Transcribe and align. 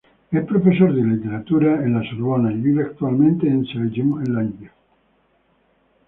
Es 0.31 0.43
profesor 0.45 0.95
de 0.95 1.03
literatura 1.05 1.75
en 1.85 1.93
la 1.93 2.01
Sorbona 2.09 2.51
y 2.51 2.55
vive 2.57 2.85
actualmente 2.85 3.47
en 3.47 3.63
Saint-Germain-en-Laye. 3.67 4.71